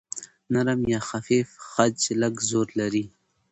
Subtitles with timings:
[0.53, 3.05] نرم یا خفیف خج لږ زور لري.